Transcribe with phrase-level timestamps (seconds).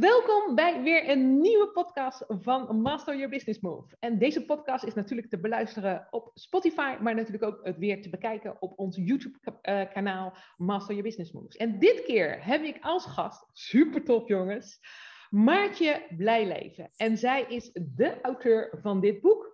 [0.00, 3.96] Welkom bij weer een nieuwe podcast van Master Your Business Move.
[3.98, 8.08] En deze podcast is natuurlijk te beluisteren op Spotify, maar natuurlijk ook het weer te
[8.08, 11.56] bekijken op ons YouTube-kanaal Master Your Business Moves.
[11.56, 14.80] En dit keer heb ik als gast, super top jongens,
[15.30, 16.90] Maartje Blijleven.
[16.96, 19.49] En zij is de auteur van dit boek,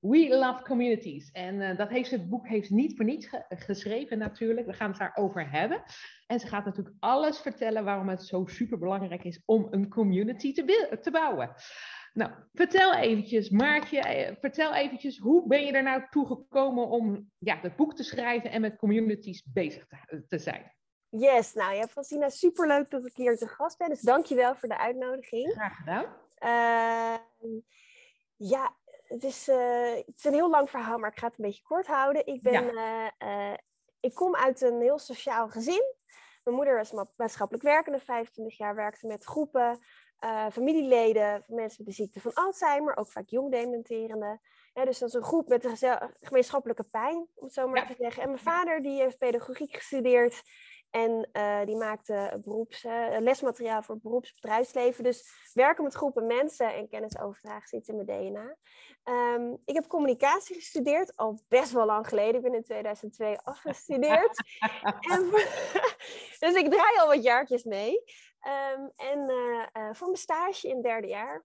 [0.00, 1.30] We Love Communities.
[1.30, 4.66] En uh, dat heeft het boek heeft niet voor niets ge geschreven natuurlijk.
[4.66, 5.82] We gaan het daarover hebben.
[6.26, 10.52] En ze gaat natuurlijk alles vertellen waarom het zo super belangrijk is om een community
[10.52, 11.54] te, te bouwen.
[12.12, 17.30] Nou, vertel eventjes, Maartje, eh, vertel eventjes, hoe ben je er nou toe gekomen om
[17.38, 20.72] ja, het boek te schrijven en met communities bezig te, te zijn?
[21.08, 23.88] Yes, nou ja, Francina, superleuk dat ik hier te gast ben.
[23.88, 25.52] Dus dankjewel voor de uitnodiging.
[25.52, 26.04] Graag gedaan.
[26.42, 27.18] Uh,
[28.36, 28.76] ja,
[29.08, 31.62] het is, uh, het is een heel lang verhaal, maar ik ga het een beetje
[31.62, 32.26] kort houden.
[32.26, 33.12] Ik, ben, ja.
[33.18, 33.56] uh,
[34.00, 35.94] ik kom uit een heel sociaal gezin.
[36.44, 39.78] Mijn moeder was maatschappelijk werkende, 25 jaar werkte met groepen,
[40.52, 44.40] familieleden, mensen met de ziekte van Alzheimer, ook vaak jong dementerende.
[44.74, 47.86] Ja, dus dat is een groep met een gemeenschappelijke pijn, om het zo maar ja.
[47.86, 48.22] te zeggen.
[48.22, 50.42] En mijn vader die heeft pedagogiek gestudeerd
[50.90, 55.04] en uh, die maakte beroeps, uh, lesmateriaal voor het beroepsbedrijfsleven.
[55.04, 58.56] Dus werken met groepen mensen en kennis overdragen zit in mijn DNA.
[59.04, 62.34] Um, ik heb communicatie gestudeerd, al best wel lang geleden.
[62.34, 64.42] Ik ben in 2002 afgestudeerd.
[65.12, 65.30] en,
[66.42, 68.02] dus ik draai al wat jaartjes mee.
[68.76, 71.44] Um, en uh, voor mijn stage in het derde jaar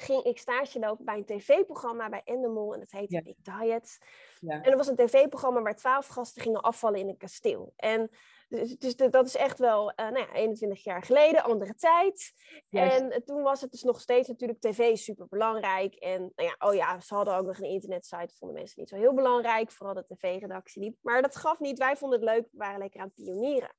[0.00, 2.74] ging ik stage lopen bij een tv-programma bij Endemol.
[2.74, 3.22] En dat heette ja.
[3.22, 3.98] Big Diet.
[4.40, 4.54] Ja.
[4.54, 7.72] En dat was een tv-programma waar twaalf gasten gingen afvallen in een kasteel.
[7.76, 8.10] En
[8.48, 12.32] dus, dus dat is echt wel uh, nou ja, 21 jaar geleden, andere tijd.
[12.68, 12.98] Yes.
[12.98, 15.94] En toen was het dus nog steeds natuurlijk tv super belangrijk.
[15.94, 18.96] En nou ja, oh ja, ze hadden ook nog een internetsite, vonden mensen niet zo
[18.96, 19.70] heel belangrijk.
[19.70, 20.96] Vooral de tv-redactie niet.
[21.00, 23.70] Maar dat gaf niet, wij vonden het leuk, we waren lekker aan het pionieren.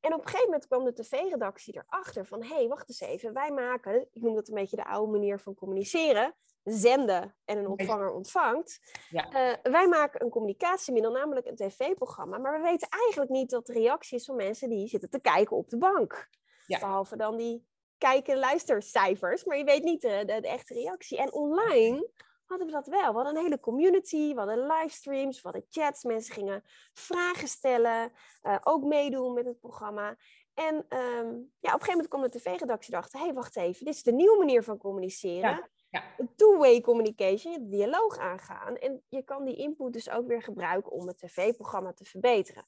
[0.00, 2.42] En op een gegeven moment kwam de tv-redactie erachter van...
[2.42, 4.08] hé, hey, wacht eens even, wij maken...
[4.12, 6.34] ik noem dat een beetje de oude manier van communiceren...
[6.64, 8.80] zenden en een ontvanger ontvangt.
[9.10, 9.26] Ja.
[9.26, 12.38] Uh, wij maken een communicatiemiddel, namelijk een tv-programma...
[12.38, 14.68] maar we weten eigenlijk niet dat de reactie is van mensen...
[14.68, 16.28] die zitten te kijken op de bank.
[16.66, 16.78] Ja.
[16.78, 17.66] Behalve dan die
[17.98, 19.44] kijken- en luistercijfers...
[19.44, 21.18] maar je weet niet de, de, de echte reactie.
[21.18, 22.10] En online
[22.50, 23.10] hadden we dat wel.
[23.10, 26.04] We hadden een hele community, we hadden livestreams, we hadden chats.
[26.04, 26.62] Mensen gingen
[26.92, 28.12] vragen stellen,
[28.42, 30.16] uh, ook meedoen met het programma.
[30.54, 33.84] En um, ja, op een gegeven moment kwam de tv-redactie dacht, hé, hey, wacht even,
[33.84, 35.50] dit is de nieuwe manier van communiceren.
[35.50, 35.68] Ja.
[35.90, 36.02] Ja.
[36.36, 38.76] Two-way communication, de dialoog aangaan.
[38.76, 42.66] En je kan die input dus ook weer gebruiken om het tv-programma te verbeteren.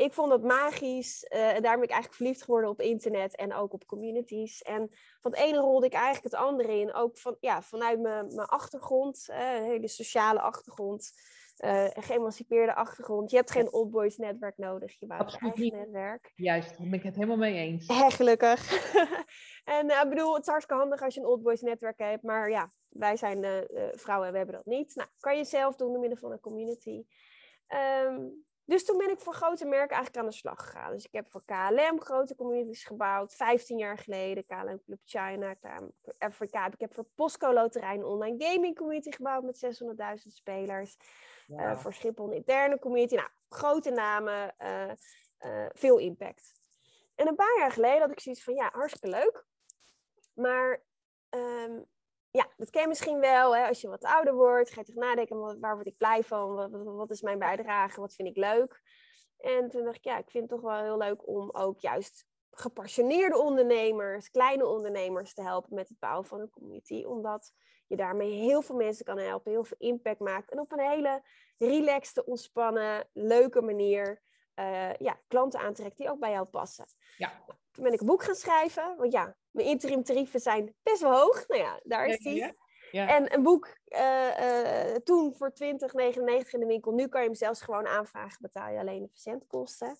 [0.00, 1.26] Ik vond het magisch.
[1.30, 4.62] Uh, en daar ben ik eigenlijk verliefd geworden op internet en ook op communities.
[4.62, 4.90] En
[5.20, 6.94] van het ene rolde ik eigenlijk het andere in.
[6.94, 11.12] Ook van, ja, vanuit mijn, mijn achtergrond, uh, een hele sociale achtergrond.
[11.64, 13.30] Uh, geëmancipeerde achtergrond.
[13.30, 15.00] Je hebt geen old boys netwerk nodig.
[15.00, 16.32] Je bouwt je eigen netwerk.
[16.34, 17.86] Juist, daar ben ik het helemaal mee eens.
[18.16, 18.92] Gelukkig.
[19.78, 22.22] en ik bedoel, het is hartstikke handig als je een old boys netwerk hebt.
[22.22, 24.94] Maar ja, wij zijn vrouwen en we hebben dat niet.
[24.94, 27.04] Nou, kan je zelf doen door middel van een community.
[28.06, 30.92] Um, dus toen ben ik voor grote merken eigenlijk aan de slag gegaan.
[30.92, 34.46] Dus ik heb voor KLM grote communities gebouwd, 15 jaar geleden.
[34.46, 35.56] KLM Club China,
[36.18, 36.66] Afrika.
[36.66, 39.82] Ik heb voor Postco Loterij een online gaming community gebouwd met
[40.22, 40.96] 600.000 spelers.
[41.46, 41.60] Wow.
[41.60, 43.14] Uh, voor Schiphol een interne community.
[43.14, 44.92] Nou, grote namen, uh,
[45.40, 46.60] uh, veel impact.
[47.14, 49.44] En een paar jaar geleden had ik zoiets van, ja, hartstikke leuk.
[50.34, 50.82] Maar
[51.30, 51.86] um,
[52.30, 53.56] ja, dat ken je misschien wel.
[53.56, 53.66] Hè?
[53.66, 56.54] Als je wat ouder wordt, ga je toch nadenken, waar word ik blij van?
[56.54, 58.00] Wat, wat, is mijn bijdrage?
[58.00, 58.82] Wat vind ik leuk?
[59.36, 62.28] En toen dacht ik, ja, ik vind het toch wel heel leuk om ook juist
[62.50, 67.04] gepassioneerde ondernemers, kleine ondernemers te helpen met het bouwen van een community.
[67.04, 67.52] Omdat
[67.86, 70.50] je daarmee heel veel mensen kan helpen, heel veel impact maakt.
[70.50, 71.22] En op een hele
[71.58, 74.22] relaxte, ontspannen, leuke manier
[74.54, 76.86] uh, ja, klanten aantrekt die ook bij jou passen.
[77.16, 77.44] Ja.
[77.70, 78.96] Toen ben ik een boek gaan schrijven.
[78.96, 81.48] Want ja, mijn interim tarieven zijn best wel hoog.
[81.48, 82.34] Nou ja, daar is die.
[82.34, 82.52] Ja,
[82.90, 83.08] ja.
[83.08, 86.92] En een boek uh, uh, toen voor 20,99 in de winkel.
[86.92, 88.38] Nu kan je hem zelfs gewoon aanvragen.
[88.40, 89.96] Betaal je alleen de verzendkosten.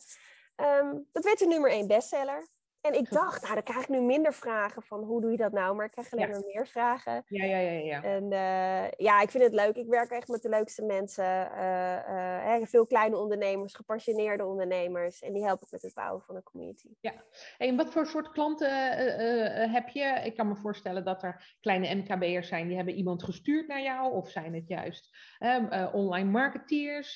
[0.56, 2.46] Um, dat werd de nummer 1 bestseller.
[2.80, 5.52] En ik dacht, nou, dan krijg ik nu minder vragen van hoe doe je dat
[5.52, 5.76] nou?
[5.76, 7.24] Maar ik krijg alleen maar meer vragen.
[7.26, 8.02] Ja, ja, ja, ja.
[8.02, 9.76] En uh, ja, ik vind het leuk.
[9.76, 11.50] Ik werk echt met de leukste mensen.
[11.56, 15.20] Uh, uh, veel kleine ondernemers, gepassioneerde ondernemers.
[15.20, 16.88] En die help ik met het bouwen van een community.
[17.00, 17.12] Ja.
[17.58, 18.70] En wat voor soort klanten
[19.70, 20.20] heb je?
[20.24, 22.66] Ik kan me voorstellen dat er kleine MKB'ers zijn.
[22.66, 24.12] Die hebben iemand gestuurd naar jou.
[24.12, 25.16] Of zijn het juist
[25.92, 27.14] online marketeers?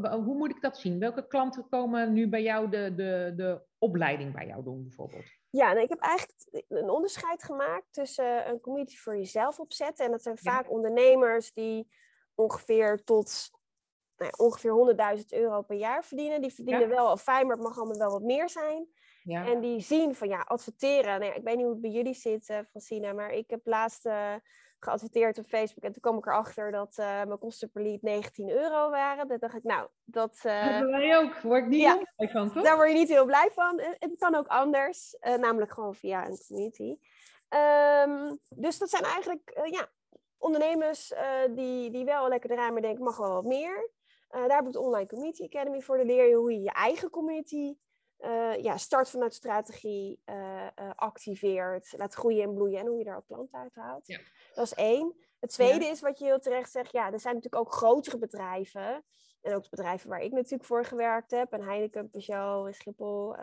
[0.00, 0.98] hoe moet ik dat zien?
[0.98, 5.24] Welke klanten komen nu bij jou de, de, de opleiding bij jou doen, bijvoorbeeld?
[5.50, 10.04] Ja, nou, ik heb eigenlijk een onderscheid gemaakt tussen een community voor jezelf opzetten.
[10.04, 11.88] En dat zijn vaak ondernemers die
[12.34, 13.50] ongeveer tot
[14.16, 16.40] nou ja, ongeveer 100.000 euro per jaar verdienen.
[16.40, 18.88] Die verdienen wel al fijn, maar het mag allemaal wel wat meer zijn.
[19.22, 19.46] Ja.
[19.46, 21.20] En die zien van ja, adverteren.
[21.20, 23.60] Nou ja, ik weet niet hoe het bij jullie zit, uh, Francine, maar ik heb
[23.64, 24.34] laatst uh,
[24.84, 25.84] geadverteerd op Facebook.
[25.84, 29.28] En toen kwam ik erachter dat uh, mijn kosten per lead 19 euro waren.
[29.28, 30.42] Toen dacht ik, nou, dat...
[30.46, 31.40] Uh, dat wij ook.
[31.40, 32.62] Word ik niet ja, heel blij van, toch?
[32.62, 33.80] Daar word je niet heel blij van.
[33.98, 35.16] Het kan ook anders.
[35.20, 36.98] Uh, namelijk gewoon via een community.
[38.06, 39.88] Um, dus dat zijn eigenlijk ja,
[40.38, 41.12] ondernemers
[41.50, 43.90] die, die wel lekker draaien, maar denken, mag wel wat meer.
[44.30, 45.96] daar we het Online Community Academy voor.
[45.96, 47.74] Daar leer je hoe je je eigen community
[48.62, 50.22] ja, start vanuit strategie,
[50.96, 54.06] activeert, laat groeien en bloeien en hoe je daar ook klanten uit haalt.
[54.06, 54.18] Ja.
[54.54, 55.14] Dat is één.
[55.40, 56.92] Het tweede is wat je heel terecht zegt.
[56.92, 59.04] Ja, er zijn natuurlijk ook grotere bedrijven.
[59.42, 61.52] En ook de bedrijven waar ik natuurlijk voor gewerkt heb.
[61.52, 63.36] En Heineken, Peugeot en Schiphol.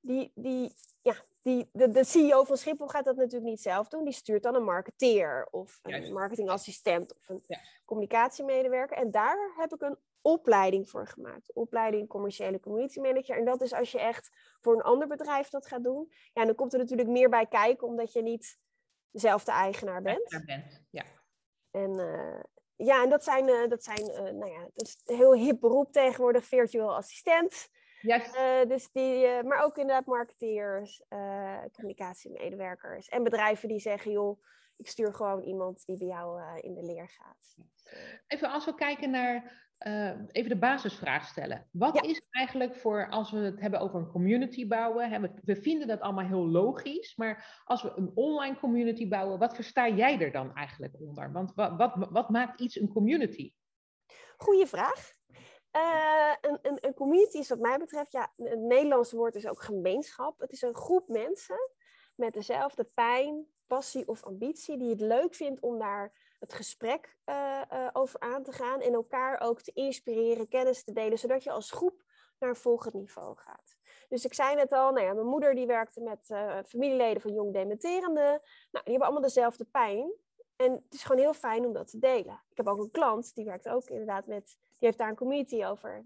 [0.00, 4.04] Die, die, ja, die, de, de CEO van Schiphol gaat dat natuurlijk niet zelf doen.
[4.04, 7.42] Die stuurt dan een marketeer of een marketingassistent of een
[7.84, 8.96] communicatiemedewerker.
[8.96, 11.54] En daar heb ik een opleiding voor gemaakt.
[11.54, 13.36] Opleiding commerciële community manager.
[13.36, 14.30] En dat is als je echt
[14.60, 16.12] voor een ander bedrijf dat gaat doen.
[16.32, 18.58] Ja, dan komt er natuurlijk meer bij kijken, omdat je niet
[19.12, 20.42] zelf de eigenaar bent.
[20.46, 21.04] bent ja.
[21.70, 22.40] En uh,
[22.76, 25.60] ja, en dat zijn, uh, dat zijn uh, nou ja, dat is een heel hip
[25.60, 27.68] beroep tegenwoordig, virtual assistent.
[28.00, 28.32] Yes.
[28.68, 31.02] dus die, maar ook inderdaad marketeers,
[31.72, 34.42] communicatiemedewerkers en bedrijven die zeggen, joh,
[34.76, 37.56] ik stuur gewoon iemand die bij jou in de leer gaat.
[38.26, 41.68] Even als we kijken naar uh, even de basisvraag stellen.
[41.70, 45.56] Wat is eigenlijk voor, als we het hebben over een community bouwen, hè, we, we,
[45.56, 50.20] vinden dat allemaal heel logisch, maar als we een online community bouwen, wat versta jij
[50.20, 51.32] er dan eigenlijk onder?
[51.32, 53.52] Want wat, wat, wat maakt iets een community?
[54.36, 55.12] Goeie vraag.
[55.76, 59.62] Uh, een, een, een, community is wat mij betreft, ja, het Nederlandse woord is ook
[59.62, 60.40] gemeenschap.
[60.40, 61.70] Het is een groep mensen
[62.14, 66.12] met dezelfde pijn, passie of ambitie die het leuk vindt om daar
[66.42, 70.92] het gesprek uh, uh, over aan te gaan en elkaar ook te inspireren, kennis te
[70.92, 72.02] delen, zodat je als groep
[72.38, 73.76] naar een volgend niveau gaat.
[74.08, 77.32] Dus ik zei net al, nou ja, mijn moeder die werkte met uh, familieleden van
[77.32, 78.24] jong dementerenden.
[78.24, 78.40] Nou,
[78.70, 80.12] die hebben allemaal dezelfde pijn.
[80.56, 82.42] En het is gewoon heel fijn om dat te delen.
[82.50, 85.64] Ik heb ook een klant, die werkt ook inderdaad met, die heeft daar een community
[85.64, 86.02] over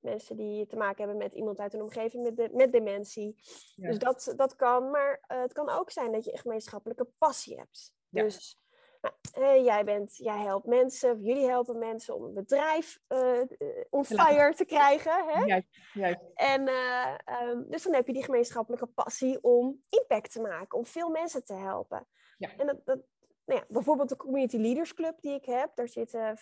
[0.00, 3.34] mensen die te maken hebben met iemand uit een omgeving met, de, met dementie.
[3.76, 7.94] Dus dat, dat kan, maar het kan ook zijn dat je een gemeenschappelijke passie hebt.
[8.08, 8.22] Ja.
[8.22, 8.58] Dus
[9.00, 13.42] nou, jij, bent, jij helpt mensen, jullie helpen mensen om een bedrijf uh,
[13.90, 15.24] on fire te krijgen.
[15.26, 15.44] Hè?
[15.44, 16.20] Juist, juist.
[16.34, 20.86] En, uh, um, dus dan heb je die gemeenschappelijke passie om impact te maken, om
[20.86, 22.06] veel mensen te helpen.
[22.36, 22.56] Ja.
[22.56, 22.98] En dat, dat,
[23.44, 26.38] nou ja, bijvoorbeeld de Community Leaders Club die ik heb, daar zitten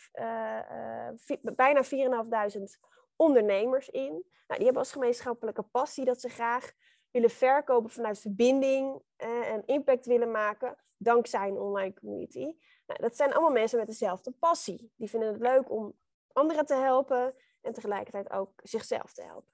[1.43, 2.61] bijna 4.500
[3.17, 4.13] ondernemers in.
[4.47, 6.73] Nou, die hebben als gemeenschappelijke passie dat ze graag
[7.21, 12.57] willen verkopen vanuit verbinding en impact willen maken dankzij een online community.
[12.87, 14.93] Nou, dat zijn allemaal mensen met dezelfde passie.
[14.97, 15.95] Die vinden het leuk om
[16.33, 19.53] anderen te helpen en tegelijkertijd ook zichzelf te helpen.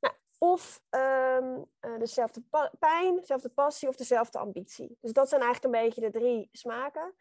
[0.00, 1.66] Nou, of um,
[1.98, 2.42] dezelfde
[2.78, 4.98] pijn, dezelfde passie of dezelfde ambitie.
[5.00, 7.14] Dus dat zijn eigenlijk een beetje de drie smaken.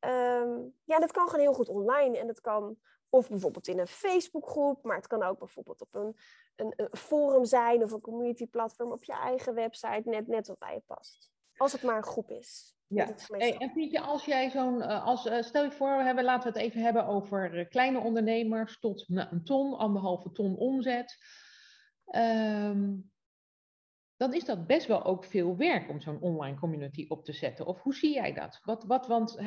[0.00, 2.78] Um, ja, dat kan gewoon heel goed online en dat kan
[3.10, 6.16] of bijvoorbeeld in een Facebookgroep, maar het kan ook bijvoorbeeld op een,
[6.56, 10.58] een, een forum zijn of een community platform op je eigen website, net, net wat
[10.58, 11.30] bij je past.
[11.56, 12.74] Als het maar een groep is.
[12.86, 16.24] Ja, en vind je als jij zo'n, eh, als, eh, stel je voor, we hebben,
[16.24, 21.16] laten we het even hebben over eh, kleine ondernemers tot een ton, anderhalve ton omzet.
[22.14, 23.10] Um,
[24.20, 27.66] dan is dat best wel ook veel werk om zo'n online community op te zetten.
[27.66, 28.60] Of hoe zie jij dat?
[28.62, 29.38] Wat, wat, want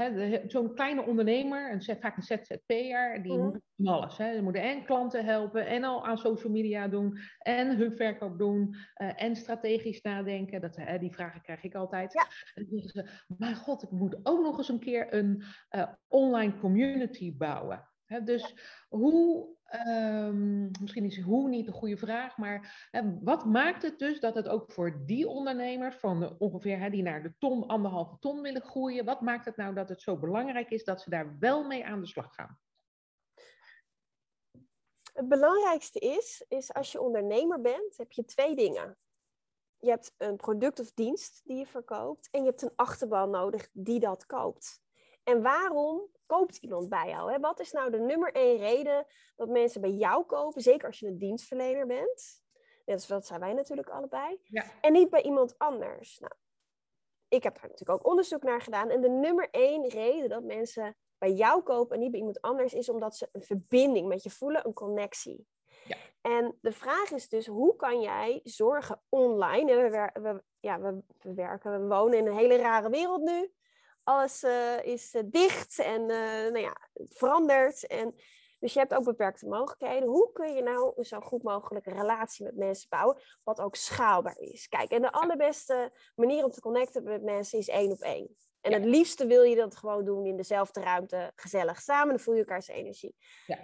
[0.48, 3.44] zo'n kleine ondernemer, een, vaak een ZZP'er, die mm.
[3.44, 4.18] moet van alles.
[4.18, 4.36] Hè.
[4.36, 8.76] Ze moeten en klanten helpen, en al aan social media doen, en hun verkoop doen,
[9.02, 10.62] uh, en strategisch nadenken.
[10.62, 12.14] Dat, uh, die vragen krijg ik altijd.
[12.14, 12.28] Ja.
[12.54, 15.88] En dan zeggen ze, maar god, ik moet ook nog eens een keer een uh,
[16.08, 17.90] online community bouwen.
[18.06, 18.56] Hè, dus
[18.90, 19.53] hoe
[19.88, 22.90] Um, misschien is hoe niet de goede vraag, maar
[23.22, 27.34] wat maakt het dus dat het ook voor die ondernemers van ongeveer die naar de
[27.38, 31.02] ton, anderhalve ton willen groeien, wat maakt het nou dat het zo belangrijk is dat
[31.02, 32.60] ze daar wel mee aan de slag gaan?
[35.14, 38.98] Het belangrijkste is, is als je ondernemer bent, heb je twee dingen.
[39.78, 43.70] je hebt een product of dienst die je verkoopt en je hebt een achterban nodig
[43.72, 44.83] die dat koopt.
[45.24, 47.32] En waarom koopt iemand bij jou?
[47.32, 47.40] Hè?
[47.40, 51.08] Wat is nou de nummer één reden dat mensen bij jou kopen, zeker als je
[51.08, 52.42] een dienstverlener bent?
[52.86, 54.40] Net als dat zijn wij natuurlijk allebei.
[54.44, 54.66] Ja.
[54.82, 56.20] En niet bij iemand anders.
[56.20, 56.34] Nou,
[57.28, 58.90] ik heb daar natuurlijk ook onderzoek naar gedaan.
[58.90, 62.74] En de nummer één reden dat mensen bij jou kopen en niet bij iemand anders
[62.74, 65.48] is omdat ze een verbinding met je voelen, een connectie.
[65.86, 65.98] Ja.
[66.22, 69.76] En de vraag is dus, hoe kan jij zorgen online?
[69.76, 73.54] We, wer- we, ja, we, we werken, we wonen in een hele rare wereld nu.
[74.04, 77.88] Alles eh, is eh, dicht en eh, nou ja, verandert.
[77.88, 78.16] En,
[78.60, 80.10] dus je hebt ook beperkte mogelijkheden.
[80.10, 84.38] Hoe kun je nou een zo goed mogelijke relatie met mensen bouwen, wat ook schaalbaar
[84.40, 84.68] is?
[84.68, 88.36] Kijk, en de allerbeste manier om te connecten met mensen is één op één.
[88.62, 88.78] En Ja.
[88.78, 92.08] het liefste wil je dat gewoon doen in dezelfde ruimte, gezellig samen.
[92.08, 93.16] Dan voel je elkaars energie.
[93.46, 93.60] Ja.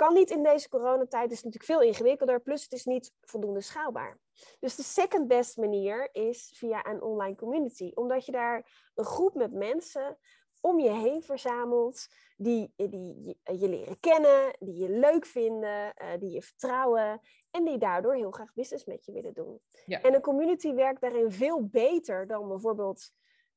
[0.00, 2.40] Kan niet in deze coronatijd, het is natuurlijk veel ingewikkelder.
[2.40, 4.18] Plus het is niet voldoende schaalbaar.
[4.60, 7.90] Dus de second best manier is via een online community.
[7.94, 10.18] Omdat je daar een groep met mensen
[10.60, 12.06] om je heen verzamelt.
[12.36, 17.20] Die, die je- je leren kennen, die je leuk vinden, eh, die je vertrouwen.
[17.50, 19.60] En die daardoor heel graag business met je willen doen.
[19.86, 20.00] Ja.
[20.02, 23.10] En een community werkt daarin veel beter dan bijvoorbeeld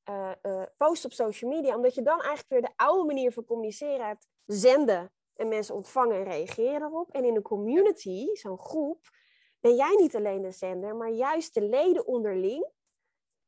[0.03, 1.75] eh eh, post op social media.
[1.75, 4.27] Omdat je dan eigenlijk weer de oude manier van communiceren hebt.
[4.45, 5.11] Zenden
[5.43, 7.11] en mensen ontvangen en reageren daarop.
[7.11, 9.09] En in een community, zo'n groep,
[9.59, 12.71] ben jij niet alleen de zender, maar juist de leden onderling.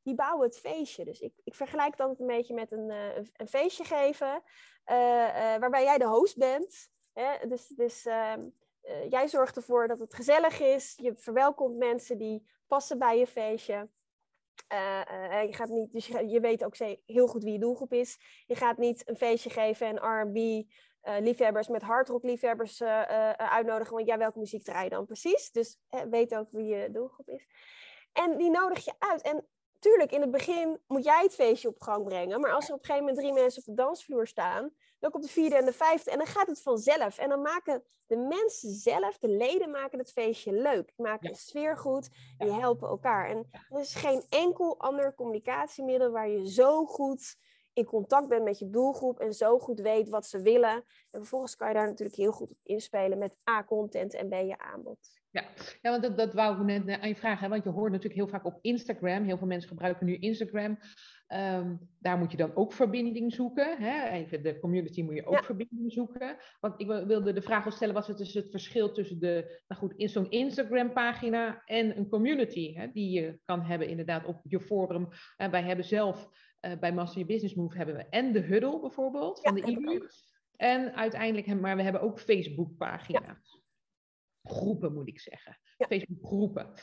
[0.02, 1.06] Die bouwen het feestje.
[1.06, 4.44] Dus ik, ik vergelijk altijd een beetje met een, eh, een, feestje geven.
[4.84, 6.90] eh, eh, waarbij jij de host bent.
[7.14, 7.48] Hè?
[7.48, 8.42] Dus, dus ehm,
[8.82, 10.94] eh, jij zorgt ervoor dat het gezellig is.
[11.02, 13.90] Je verwelkomt mensen die passen bij je feestje.
[14.68, 18.44] Je, gaat niet, dus je, je weet ook heel goed wie je doelgroep is.
[18.46, 20.70] Je gaat niet een feestje geven en R&B
[21.20, 23.94] liefhebbers met hardrock liefhebbers eh, eh, uitnodigen.
[23.94, 25.52] Want ja, welke muziek draai je dan precies?
[25.52, 27.48] Dus eh, weet ook wie je doelgroep is.
[28.14, 29.22] En die nodig je uit.
[29.22, 29.48] En
[29.80, 32.40] tuurlijk, in het begin moet jij het feestje op gang brengen.
[32.40, 35.24] Maar als er op een gegeven moment drie mensen op de dansvloer staan, dan komt
[35.24, 36.12] de vierde en de vijfde.
[36.12, 37.18] En dan gaat het vanzelf.
[37.18, 40.92] En dan maken de mensen zelf, de leden, maken het feestje leuk.
[40.96, 41.34] Die maken Ja.
[41.34, 42.10] de sfeer goed.
[42.38, 42.46] Ja.
[42.46, 43.30] Die helpen elkaar.
[43.30, 47.38] En er is geen enkel ander communicatiemiddel waar je zo goed
[47.76, 50.74] in contact bent met je doelgroep en zo goed weet wat ze willen.
[50.74, 54.58] En vervolgens kan je daar natuurlijk heel goed op inspelen met A-content en B je
[54.58, 54.98] aanbod.
[55.32, 55.44] Ja,
[55.82, 57.50] ja want dat, dat wou ik net eh, aan je vragen.
[57.50, 59.24] Want je hoort natuurlijk heel vaak op Instagram.
[59.24, 60.78] Heel veel mensen gebruiken nu Instagram.
[61.28, 63.78] Ehm, daar moet je dan ook verbinding zoeken.
[63.78, 64.10] Hè?
[64.10, 65.44] Even de community moet je ook Ja.
[65.44, 66.38] verbinding zoeken.
[66.60, 69.62] Want ik wil- wilde de vraag al stellen: wat is dus het verschil tussen de,
[69.68, 72.74] nou goed, in zo'n Instagram-pagina en een community?
[72.74, 72.92] Hè?
[72.92, 75.08] Die je kan hebben inderdaad op je forum.
[75.38, 76.30] En wij hebben zelf
[76.66, 79.94] eh, bij Master Your Business Move hebben we en de Huddle bijvoorbeeld van Ja, de
[79.94, 80.08] e.
[80.56, 83.62] En uiteindelijk, maar we hebben ook Facebook-pagina's.
[84.44, 85.58] Groepen moet ik zeggen.
[85.78, 85.86] Ja.
[85.88, 86.74] Facebook-groepen.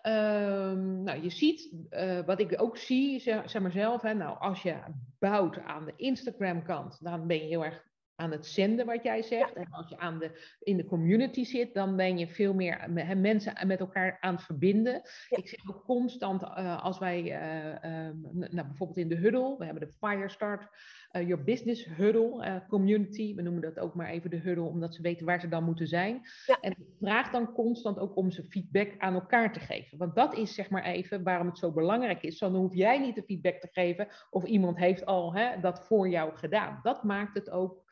[0.00, 4.38] Ehm, nou, je ziet, eh, wat ik ook zie, zeg, zeg maar zelf, hè, nou,
[4.38, 4.80] als je
[5.18, 7.87] bouwt aan de Instagram-kant, dan ben je heel erg
[8.18, 9.52] aan het zenden wat jij zegt.
[9.52, 13.66] En als je aan de, in de community zit, dan ben je veel meer mensen
[13.66, 15.02] met elkaar aan het verbinden.
[15.28, 15.36] Ja.
[15.36, 19.64] Ik zeg ook constant, eh, als wij, eh, ehm, nou, bijvoorbeeld in de Huddle, we
[19.64, 20.68] hebben de Firestart,
[21.08, 23.34] eh, Your Business Huddle eh, community.
[23.34, 25.86] We noemen dat ook maar even de Huddle, omdat ze weten waar ze dan moeten
[25.86, 26.20] zijn.
[26.46, 26.58] Ja.
[26.60, 29.98] En ik vraag dan constant ook om ze feedback aan elkaar te geven.
[29.98, 32.38] Want dat is zeg maar even waarom het zo belangrijk is.
[32.38, 36.36] Dan hoef jij niet de feedback te geven of iemand heeft al dat voor jou
[36.36, 36.80] gedaan.
[36.82, 37.87] Dat maakt het ook,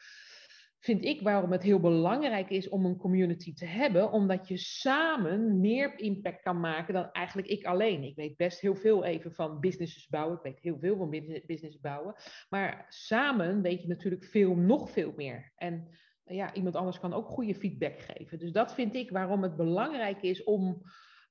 [0.87, 4.13] vind ik, waarom het heel belangrijk is om een community te hebben.
[4.13, 8.03] Omdat je samen meer impact kan maken dan eigenlijk ik alleen.
[8.03, 10.37] Ik weet best heel veel even van businesses bouwen.
[10.37, 11.11] Ik weet heel veel van
[11.47, 12.15] business- bouwen.
[12.49, 15.53] Maar samen weet je natuurlijk veel, nog veel meer.
[15.57, 15.89] En
[16.25, 18.39] ja, iemand anders kan ook goede feedback geven.
[18.39, 20.83] Dus dat vind ik waarom het belangrijk is om,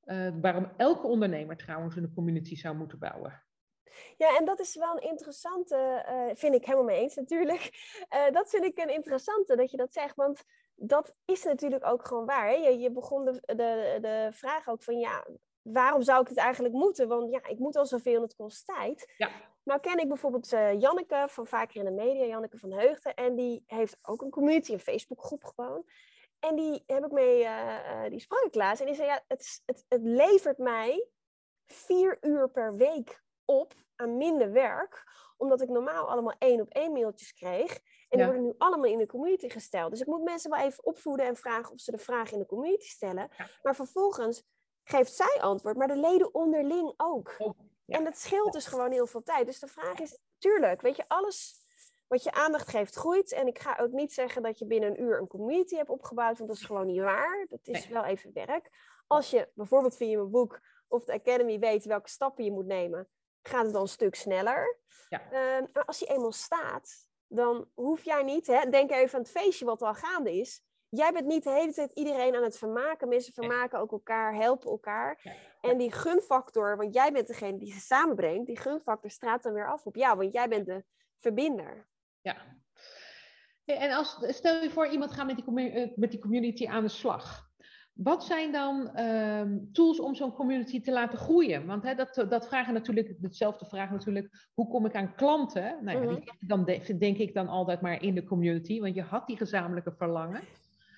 [0.02, 3.45] eh, waarom elke ondernemer trouwens een community zou moeten bouwen.
[4.18, 5.75] Ja, en dat is wel een interessante,
[6.06, 7.64] eh, vind ik helemaal mee eens natuurlijk.
[8.10, 10.44] Eh, dat vind ik een interessante dat je dat zegt, want
[10.75, 12.48] dat is natuurlijk ook gewoon waar.
[12.48, 12.54] Hè?
[12.54, 15.28] Je, je begon de, de, de vraag ook van, ja,
[15.62, 17.08] waarom zou ik het eigenlijk moeten?
[17.08, 19.14] Want ja, ik moet al zoveel en het kost tijd.
[19.18, 19.30] Ja.
[19.64, 23.14] Nou ken ik bijvoorbeeld eh, Janneke van Vaker in de Media, Janneke van Heugden.
[23.14, 25.86] En die heeft ook een community, een Facebookgroep gewoon.
[26.40, 27.48] En die heb ik mee,
[28.10, 28.82] die sprak ik laatst.
[28.82, 31.08] En die zei, ja, het, het, het levert mij
[31.66, 35.04] vier uur per week op aan minder werk.
[35.38, 37.74] Omdat ik normaal allemaal één op één mailtjes kreeg.
[37.74, 38.25] En die Ja.
[38.25, 39.92] worden nu allemaal in de community gesteld.
[39.92, 42.46] Dus ik moet mensen wel even opvoeden en vragen of ze de vraag in de
[42.46, 43.30] community stellen.
[43.38, 43.48] Ja.
[43.62, 44.44] Maar vervolgens
[44.84, 47.36] geeft zij antwoord, maar de leden onderling ook.
[47.38, 47.54] Ja.
[47.98, 49.46] En dat scheelt dus gewoon heel veel tijd.
[49.46, 51.64] Dus de vraag is, tuurlijk, weet je, alles
[52.08, 53.32] wat je aandacht geeft groeit.
[53.32, 56.38] En ik ga ook niet zeggen dat je binnen een uur een community hebt opgebouwd,
[56.38, 57.46] want dat is gewoon niet waar.
[57.50, 57.94] Dat is Nee.
[57.94, 58.70] wel even werk.
[59.08, 63.10] Als je bijvoorbeeld via mijn boek of de Academy weet welke stappen je moet nemen,
[63.48, 64.78] gaat het dan een stuk sneller.
[65.10, 65.22] Ja.
[65.32, 69.32] Ehm, maar als die eenmaal staat, dan hoef jij niet, hè, denk even aan het
[69.32, 70.64] feestje wat al gaande is.
[70.90, 73.08] Jij bent niet de hele tijd iedereen aan het vermaken.
[73.08, 75.20] Mensen vermaken ook elkaar, helpen elkaar.
[75.22, 75.34] Ja.
[75.62, 79.68] En die gunfactor, want jij bent degene die ze samenbrengt, die gunfactor straalt dan weer
[79.68, 80.84] af op jou, want jij bent de
[81.20, 81.88] verbinder.
[82.22, 82.38] Ja.
[83.66, 86.90] En als, stel je voor, iemand gaat met die, eh, met die community aan de
[86.90, 87.50] slag.
[87.96, 91.66] Wat zijn dan ehm, tools om zo'n community te laten groeien?
[91.66, 95.78] Want hè, dat, dat vragen natuurlijk, dezelfde vraag natuurlijk, hoe kom ik aan klanten?
[95.84, 96.16] Nou ja, Mhm.
[96.20, 99.38] die dan de- denk ik dan altijd maar in de community, want je had die
[99.38, 100.42] gezamenlijke verlangen.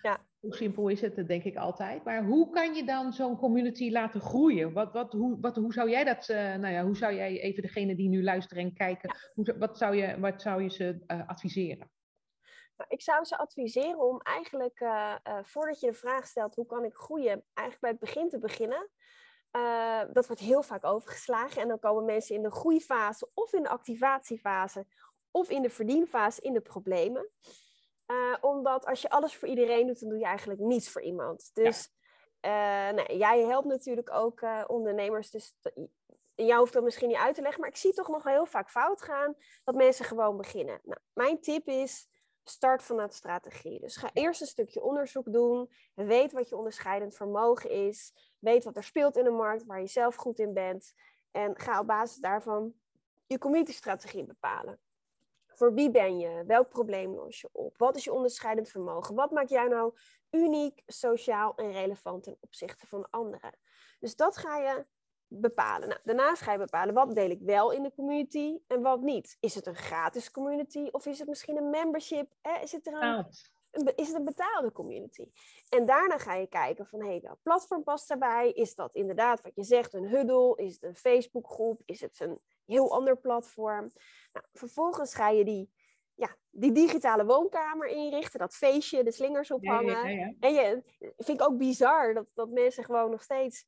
[0.01, 0.17] Ja.
[0.39, 2.03] Hoe simpel is het, dat denk ik altijd.
[2.03, 4.73] Maar hoe kan je dan zo'n community laten groeien?
[4.73, 7.61] Wat, wat, hoe, wat, hoe zou jij dat, eh, nou ja, hoe zou jij even
[7.61, 11.27] degene die nu luisteren en kijken, hoe, wat, zou je, wat zou je ze eh,
[11.27, 11.89] adviseren?
[12.87, 16.83] Ik zou ze adviseren om eigenlijk, eh, eh, voordat je de vraag stelt hoe kan
[16.83, 18.89] ik groeien, eigenlijk bij het begin te beginnen.
[19.51, 23.63] Eh, dat wordt heel vaak overgeslagen en dan komen mensen in de groeifase of in
[23.63, 24.85] de activatiefase
[25.31, 27.29] of in de verdienfase in de problemen.
[28.41, 31.49] Omdat als je alles voor iedereen doet, dan doe je eigenlijk niets voor iemand.
[31.53, 31.89] Dus
[32.41, 35.55] nou, jij helpt natuurlijk ook ondernemers, dus
[36.45, 38.45] jou hoeft dat misschien niet uit te leggen, maar ik zie toch nog wel heel
[38.45, 40.79] vaak fout gaan dat mensen gewoon beginnen.
[40.83, 42.07] Nou, mijn tip is,
[42.49, 43.79] start vanuit strategie.
[43.79, 45.69] Dus ga eerst een stukje onderzoek doen.
[45.93, 48.13] Weet wat je onderscheidend vermogen is.
[48.39, 50.93] Weet wat er speelt in de markt, waar je zelf goed in bent.
[51.31, 52.73] En ga op basis daarvan
[53.25, 54.79] je community-strategie bepalen.
[55.47, 56.43] Voor wie ben je?
[56.45, 57.77] Welk probleem los je op?
[57.77, 59.15] Wat is je onderscheidend vermogen?
[59.15, 59.93] Wat maakt jou nou
[60.29, 63.57] uniek, sociaal en relevant ten opzichte van anderen?
[63.99, 64.85] Dus dat ga je
[65.27, 65.87] bepalen.
[65.87, 69.37] Nou, daarnaast ga je bepalen wat deel ik wel in de community en wat niet.
[69.39, 72.31] Is het een gratis community of is het misschien een membership?
[72.41, 72.61] Hè?
[72.61, 73.25] Is, het er een,
[73.95, 75.31] is het een betaalde community?
[75.69, 78.51] En daarna ga je kijken van, hé, hey, welk platform past daarbij?
[78.51, 80.55] Is dat inderdaad wat je zegt, een huddle?
[80.55, 81.81] Is het een Facebookgroep?
[81.85, 83.91] Is het een heel ander platform?
[84.33, 85.71] Nou, vervolgens ga je die,
[86.15, 89.91] ja, die digitale woonkamer inrichten, dat feestje, de slingers ophangen.
[89.91, 90.33] ja, ja, ja.
[90.39, 90.83] En je,
[91.17, 93.65] vind ik ook bizar dat, dat mensen gewoon nog steeds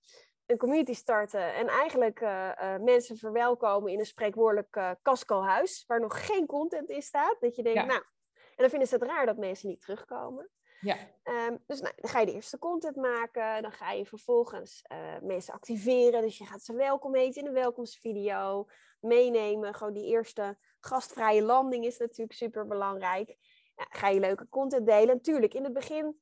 [0.50, 6.00] een community starten en eigenlijk eh, eh, mensen verwelkomen in een spreekwoordelijk eh Casco-huis, waar
[6.00, 7.38] nog geen content in staat.
[7.40, 7.86] Dat je denkt, Ja.
[7.86, 10.50] nou, en dan vinden ze het raar dat mensen niet terugkomen.
[10.82, 10.98] Ja.
[11.24, 14.82] Ehm, dus nou, dan ga je de eerste content maken, dan ga je vervolgens
[15.22, 16.22] mensen activeren.
[16.22, 18.68] Dus je gaat ze welkom heten in een welkomstvideo,
[19.00, 19.74] meenemen.
[19.76, 23.38] Gewoon die eerste gastvrije landing is natuurlijk super belangrijk.
[23.76, 25.16] Ja, ga je leuke content delen.
[25.16, 26.20] Natuurlijk, in het begin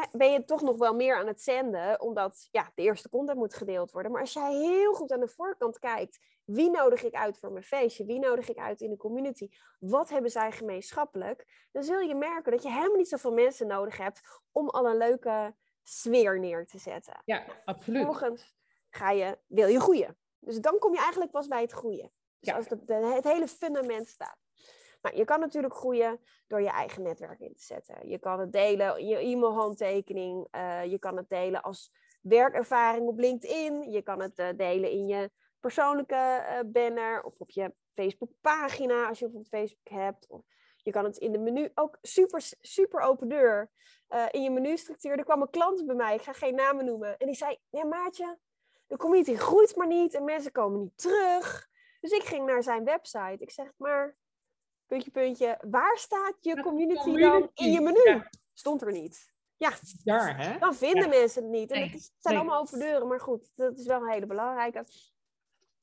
[0.00, 3.38] ja, ben je toch nog wel meer aan het zenden, omdat ja, de eerste content
[3.38, 4.12] moet gedeeld worden.
[4.12, 7.64] Maar als jij heel goed aan de voorkant kijkt, wie nodig ik uit voor mijn
[7.64, 8.04] feestje?
[8.04, 9.48] Wie nodig ik uit in de community?
[9.78, 11.68] Wat hebben zij gemeenschappelijk?
[11.72, 14.20] Dan zul je merken dat je helemaal niet zoveel mensen nodig hebt
[14.52, 17.22] om al een leuke sfeer neer te zetten.
[17.24, 18.02] ja, absoluut.
[18.04, 18.54] Vervolgens
[18.90, 20.18] ga je, wil je groeien.
[20.38, 22.12] Dus dan kom je eigenlijk pas bij het groeien.
[22.38, 22.56] Dus Ja.
[22.56, 24.38] als de- het hele fundament staat.
[25.12, 28.08] Je kan natuurlijk groeien door je eigen netwerk in te zetten.
[28.08, 30.48] Je kan het delen in je e-mailhandtekening.
[30.50, 33.90] eh, je kan het delen als werkervaring op LinkedIn.
[33.90, 39.18] Je kan het eh, delen in je persoonlijke eh, banner of op je Facebookpagina als
[39.18, 40.26] je bijvoorbeeld Facebook hebt.
[40.28, 40.42] Of
[40.76, 43.70] je kan het in de menu, ook super, super open deur,
[44.30, 45.18] in je menustructuur.
[45.18, 47.18] Er kwam een klant bij mij, ik ga geen namen noemen.
[47.18, 48.38] En die zei, ja Maatje,
[48.86, 51.68] de community groeit maar niet en mensen komen niet terug.
[52.00, 53.36] Dus ik ging naar zijn website.
[53.38, 54.16] Ik zeg, maar,
[54.94, 58.02] puntje, puntje, waar staat je community, dan in je menu?
[58.04, 59.32] Ja, Stond er niet.
[59.56, 59.70] Ja,
[60.04, 60.58] daar, hè?
[60.58, 61.08] dan vinden Ja.
[61.08, 61.70] mensen het niet.
[61.70, 62.42] En Nee, het is- het zijn nee.
[62.42, 64.84] allemaal open deuren, maar goed, dat is wel een hele belangrijke.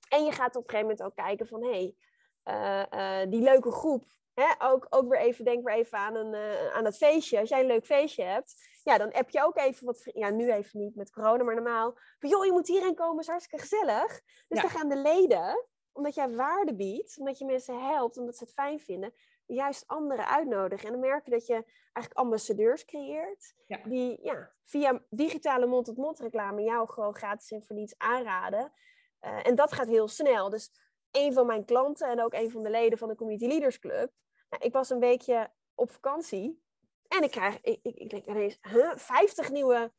[0.09, 1.95] En je gaat op een gegeven moment ook kijken van, hé, hey,
[2.43, 4.03] eh, eh, die leuke groep.
[4.33, 4.45] Hè?
[4.59, 7.39] Ook, ook weer even, denk weer even aan, een, eh, aan het feestje.
[7.39, 10.51] Als jij een leuk feestje hebt, ja, dan heb je ook even wat Ja, nu
[10.51, 11.97] even niet met corona, maar normaal.
[12.19, 14.07] Van, joh, je moet hierheen komen, is hartstikke gezellig.
[14.47, 14.61] Dus Ja.
[14.61, 18.53] dan gaan de leden, omdat jij waarde biedt, omdat je mensen helpt, omdat ze het
[18.53, 19.13] fijn vinden,
[19.45, 20.85] juist anderen uitnodigen.
[20.85, 21.53] En dan merk je dat je
[21.93, 23.79] eigenlijk ambassadeurs creëert, Ja.
[23.83, 28.71] die ja, via digitale mond-tot-mond reclame jou gewoon gratis en voor niets aanraden.
[29.19, 30.49] Eh, en dat gaat heel snel.
[30.49, 30.71] Dus
[31.11, 34.11] een van mijn klanten en ook een van de leden van de Community Leaders Club.
[34.49, 36.63] Nou, ik was een weekje op vakantie
[37.07, 39.91] en ik krijg, ik, ik, ik denk ineens, huh, 50 nieuwe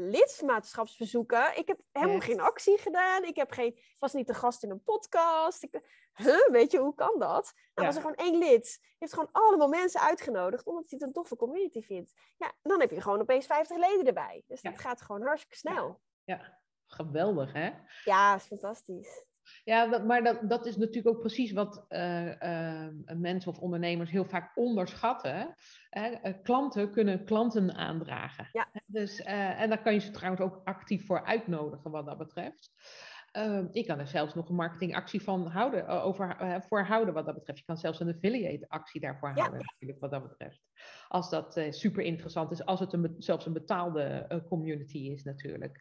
[0.00, 1.56] lidmaatschapsbezoeken.
[1.58, 2.22] Ik heb helemaal Ja.
[2.22, 3.24] geen actie gedaan.
[3.24, 5.62] Ik, heb geen, was niet de gast in een podcast.
[5.62, 5.80] Ik,
[6.14, 7.52] huh, weet je, hoe kan dat?
[7.54, 7.84] Nou, Ja.
[7.84, 8.78] was er gewoon één lid.
[8.80, 12.12] Die heeft gewoon allemaal mensen uitgenodigd, omdat hij het een toffe community vindt.
[12.36, 14.44] Ja, dan heb je gewoon opeens 50 leden erbij.
[14.46, 14.70] Dus Ja.
[14.70, 16.00] dat gaat gewoon hartstikke snel.
[16.24, 17.70] Ja, geweldig, hè?
[18.04, 19.24] Ja, is fantastisch.
[19.64, 24.56] Ja, maar dat, dat is natuurlijk ook precies wat uh, mensen of ondernemers heel vaak
[24.56, 25.54] onderschatten.
[26.42, 28.48] klanten kunnen klanten aandragen.
[28.52, 28.68] Ja.
[28.86, 32.70] Dus, en daar kan je ze trouwens ook actief voor uitnodigen wat dat betreft.
[33.30, 36.36] Ehm, ik kan er zelfs nog een marketingactie van houden, over,
[36.68, 37.58] voor houden wat dat betreft.
[37.58, 40.60] Je kan zelfs een affiliate actie daarvoor houden, natuurlijk, wat dat betreft.
[41.08, 45.80] Als dat super interessant is, als het een, zelfs een betaalde community is natuurlijk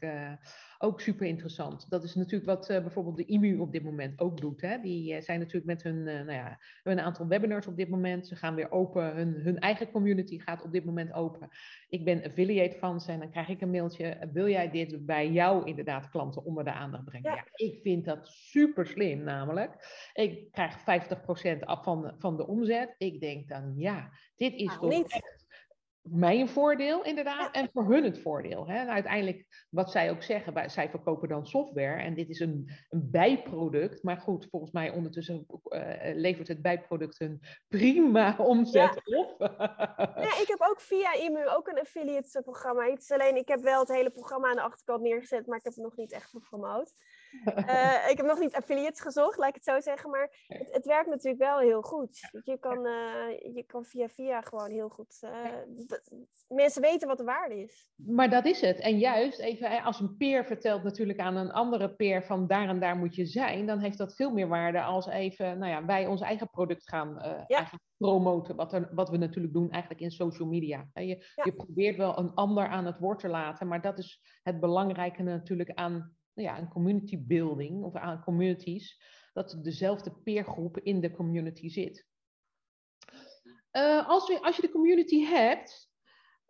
[0.82, 1.90] ook super interessant.
[1.90, 4.62] Dat is natuurlijk wat uh, bijvoorbeeld de IMU op dit moment ook doet.
[4.62, 4.80] Hè?
[4.82, 8.28] Die uh, zijn natuurlijk met hun, uh, nou ja, een aantal webinars op dit moment.
[8.28, 9.16] Ze gaan weer open.
[9.16, 11.50] Hun, hun eigen community gaat op dit moment open.
[11.90, 14.30] Ik ben affiliate van ze en dan krijg ik een mailtje.
[14.32, 17.32] Wil jij dit bij jou inderdaad klanten onder de aandacht brengen?
[17.32, 17.46] Ja.
[17.54, 19.72] ik vind dat super slim namelijk.
[20.14, 20.80] Ik krijg
[21.58, 22.96] 50% af van, van de omzet.
[22.98, 25.12] Ik denk dan ja, dit is nou, toch niet.
[25.12, 25.39] echt
[26.12, 28.68] mij een voordeel, inderdaad, en voor hun het voordeel.
[28.68, 28.78] Hè?
[28.78, 33.12] En uiteindelijk, wat zij ook zeggen, zij verkopen dan software en dit is een, een
[33.12, 34.04] bijproduct.
[34.04, 35.82] Maar goed, volgens mij ondertussen uh,
[36.16, 39.18] levert het bijproduct een prima omzet ja.
[39.20, 39.36] op.
[40.16, 42.90] ja, ik heb ook via IMU ook een affiliate programma.
[42.90, 45.64] Het is alleen, ik heb wel het hele programma aan de achterkant neergezet, maar ik
[45.64, 46.94] heb het nog niet echt gepromoot.
[47.46, 50.10] Uh, ik heb nog niet affiliates gezocht, laat ik het zo zeggen.
[50.10, 52.20] Maar het, het werkt natuurlijk wel heel goed.
[52.44, 55.20] Je, kan, uh, je kan via via gewoon heel goed.
[55.22, 55.32] Uh,
[56.48, 57.90] mensen weten wat de waarde is.
[57.96, 58.80] Maar dat is het.
[58.80, 62.80] En juist, even als een peer vertelt natuurlijk aan een andere peer van daar en
[62.80, 66.08] daar moet je zijn, dan heeft dat veel meer waarde als even, nou ja, wij
[66.08, 67.22] ons eigen product gaan
[67.98, 68.56] promoten.
[68.56, 70.88] Wat, er, wat we natuurlijk doen eigenlijk in social media.
[70.94, 74.60] Je, je probeert wel een ander aan het woord te laten, maar dat is het
[74.60, 79.02] belangrijke natuurlijk aan nou ja, een community building of aan communities,
[79.34, 82.08] dat dezelfde peergroep in de community zit.
[83.72, 85.90] Uh, als, we, als je de community hebt,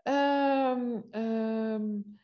[0.04, 2.18] um, um,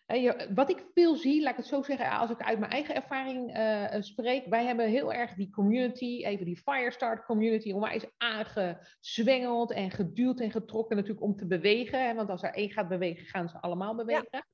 [0.55, 3.57] wat ik veel zie, laat ik het zo zeggen, als ik uit mijn eigen ervaring
[3.57, 9.91] uh, spreek, wij hebben heel erg die community, even die Firestart community, onwijs aangezwengeld en
[9.91, 12.05] geduwd en getrokken natuurlijk om te bewegen.
[12.05, 14.27] Hè, want als er één gaat bewegen, gaan ze allemaal bewegen.
[14.31, 14.45] Ja.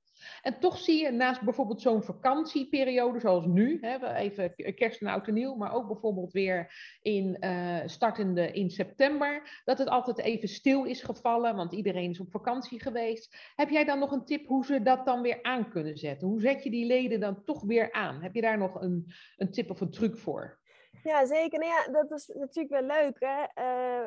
[0.42, 5.28] En toch zie je naast bijvoorbeeld zo'n vakantieperiode zoals nu, hè, even kerst en oud
[5.28, 10.50] en nieuw, maar ook bijvoorbeeld weer in uh, startende in september, dat het altijd even
[10.50, 13.36] stil is gevallen, want iedereen is op vakantie geweest.
[13.56, 16.28] Heb jij dan nog een tip hoe ze dat dan weer aan kunnen zetten?
[16.28, 18.22] Hoe zet je die leden dan toch weer aan?
[18.22, 20.61] Heb je daar nog een, een tip of een truc voor?
[21.04, 21.60] Ja, zeker.
[21.60, 23.64] Nou ja, dat is natuurlijk wel leuk, hè,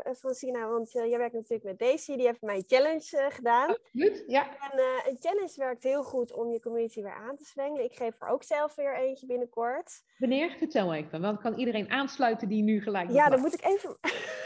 [0.09, 3.68] uh, Francina, want uh, jij werkt natuurlijk met Daisy, die heeft mijn challenge uh, gedaan.
[3.68, 4.49] Absoluut, ja.
[4.70, 7.85] En een challenge werkt heel goed om je community weer aan te zwengelen.
[7.85, 10.03] Ik geef er ook zelf weer eentje binnenkort.
[10.18, 10.51] Wanneer?
[10.59, 13.97] Vertel even, want kan iedereen aansluiten die nu gelijk Ja, dan moet ik even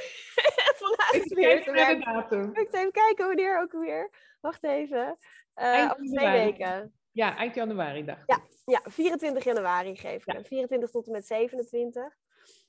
[0.82, 2.50] vanuit weer de datum.
[2.54, 4.10] Ik even kijken wanneer ook weer.
[4.40, 5.16] Wacht even.
[5.54, 6.92] Over twee weken.
[7.12, 8.26] Ja, eind januari dacht ik.
[8.26, 10.32] Ja, ja 24 januari geef ik.
[10.32, 10.44] Ja.
[10.44, 12.16] 24 tot en met 27.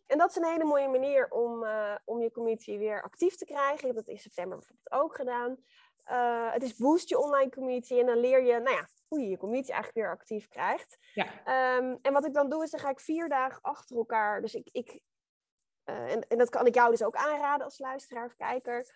[0.09, 3.45] En dat is een hele mooie manier om, uh, om je community weer actief te
[3.45, 3.79] krijgen.
[3.79, 5.57] Ik heb dat in september bijvoorbeeld ook gedaan.
[6.11, 9.29] Uh, het is boost je online community en dan leer je nou ja, hoe je
[9.29, 10.97] je community eigenlijk weer actief krijgt.
[11.13, 11.25] Ja.
[11.77, 14.41] Um, en wat ik dan doe is, dan ga ik vier dagen achter elkaar.
[14.41, 15.01] Dus ik, ik
[15.85, 18.93] uh, en, en dat kan ik jou dus ook aanraden als luisteraar of kijker.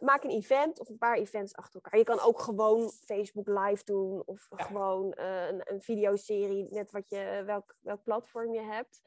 [0.00, 1.98] maak een event of een paar events achter elkaar.
[1.98, 4.64] Je kan ook gewoon Facebook live doen of ja.
[4.64, 9.02] gewoon een, een videoserie, net wat je, welk, welk platform je hebt.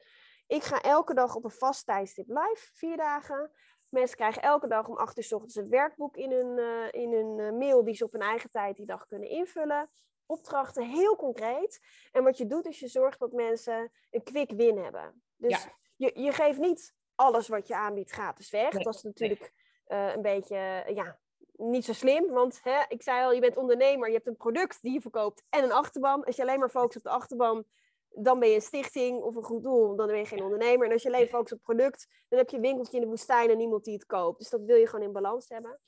[0.48, 3.50] Ik ga elke dag op een vast tijdstip live, vier dagen.
[3.88, 7.12] Mensen krijgen elke dag om acht uur s ochtends een werkboek in hun, uh, in
[7.12, 9.90] hun uh, mail die ze op hun eigen tijd die dag kunnen invullen.
[10.26, 11.80] Opdrachten heel concreet.
[12.12, 15.22] En wat je doet is je zorgt dat mensen een quick win hebben.
[15.36, 15.72] Dus ja.
[15.96, 18.72] je, je geeft niet alles wat je aanbiedt gratis weg.
[18.72, 19.52] Nee, dat is natuurlijk
[19.86, 20.00] nee.
[20.00, 21.18] uh, een beetje, ja,
[21.52, 22.30] niet zo slim.
[22.30, 25.42] Want hè, ik zei al, je bent ondernemer, je hebt een product die je verkoopt
[25.48, 26.24] en een achterban.
[26.24, 27.64] Als je alleen maar focust op de achterban,
[28.10, 30.86] dan ben je een stichting of een goed doel, dan ben je geen ondernemer.
[30.86, 33.50] En als je alleen focust op product, dan heb je een winkeltje in de woestijn
[33.50, 34.38] en niemand die het koopt.
[34.38, 35.80] Dus dat wil je gewoon in balans hebben.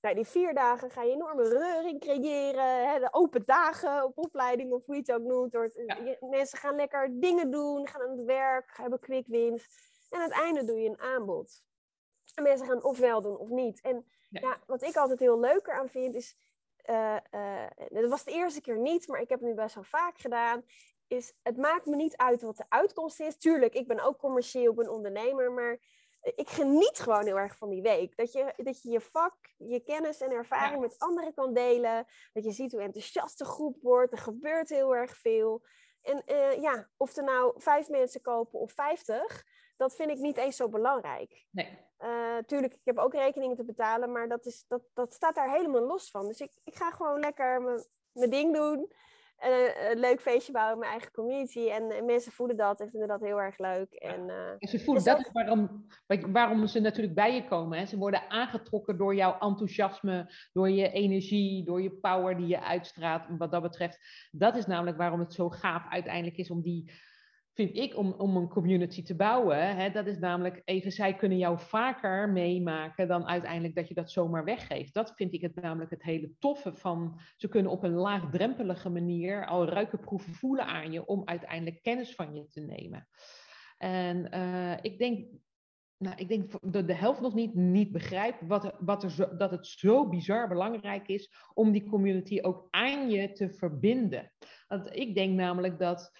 [0.00, 2.90] Nou, die vier dagen ga je enorme reuring creëren.
[2.90, 5.52] Hè, de open dagen op opleiding of hoe je het ook noemt.
[5.52, 6.16] Door ja.
[6.20, 9.66] Mensen gaan lekker dingen doen, gaan aan het werk, hebben quick wins.
[10.10, 11.62] En aan het einde doe je een aanbod.
[12.34, 13.80] En mensen gaan ofwel doen of niet.
[13.80, 14.40] En ja.
[14.40, 16.36] ja wat ik altijd heel leuker aan vind is...
[16.90, 19.84] Uh, uh, dat was de eerste keer niet, maar ik heb het nu best wel
[19.84, 20.64] vaak gedaan
[21.12, 23.36] is, het maakt me niet uit wat de uitkomst is.
[23.36, 25.78] Tuurlijk, ik ben ook commercieel, ik ben ondernemer, maar
[26.22, 28.16] ik geniet gewoon heel erg van die week.
[28.16, 32.06] Dat je dat je, je vak, je kennis en ervaring met anderen kan delen.
[32.32, 34.12] Dat je ziet hoe enthousiast de groep wordt.
[34.12, 35.62] Er gebeurt heel erg veel.
[36.02, 39.44] En uh, ja, of er nou vijf mensen kopen of vijftig,
[39.76, 41.46] dat vind ik niet eens zo belangrijk.
[41.50, 41.78] Nee.
[41.98, 45.50] Uh, tuurlijk, ik heb ook rekeningen te betalen, maar dat, is, dat, dat staat daar
[45.50, 46.26] helemaal los van.
[46.26, 47.62] Dus ik, ik ga gewoon lekker
[48.12, 48.92] mijn ding doen.
[49.42, 51.68] Een, een, leuk feestje bouwen in mijn eigen community.
[51.68, 53.92] En, mensen voelen dat en vinden dat heel erg leuk.
[53.92, 55.86] En, uh, ze voelen, dus dat is waarom,
[56.32, 57.78] waarom ze natuurlijk bij je komen.
[57.78, 57.86] Hè?
[57.86, 63.22] Ze worden aangetrokken door jouw enthousiasme, door je energie, door je power die je uitstraalt.
[63.38, 63.98] Wat dat betreft,
[64.30, 66.92] dat is namelijk waarom het zo gaaf uiteindelijk is om die
[67.54, 69.76] vind ik, om, om een community te bouwen.
[69.76, 74.10] Hè, dat is namelijk even, zij kunnen jou vaker meemaken dan uiteindelijk dat je dat
[74.10, 74.94] zomaar weggeeft.
[74.94, 79.46] Dat vind ik het namelijk het hele toffe van, ze kunnen op een laagdrempelige manier
[79.46, 83.08] al ruiken, proeven, voelen aan je om uiteindelijk kennis van je te nemen.
[83.78, 85.28] En uh, ik denk,
[85.98, 89.50] nou, ik denk dat de helft nog niet, niet begrijpt wat, wat er zo, dat
[89.50, 94.32] het zo bizar belangrijk is om die community ook aan je te verbinden.
[94.68, 96.12] Want ik denk namelijk dat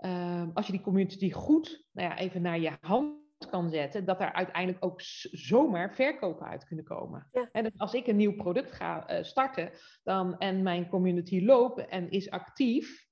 [0.00, 3.18] Ehm, als je die community goed nou ja, even naar je hand
[3.50, 7.28] kan zetten, dat er uiteindelijk ook zomaar verkopen uit kunnen komen.
[7.52, 9.70] En dus als ik een nieuw product ga uh, starten
[10.02, 13.08] dan, en mijn community loopt en is actief,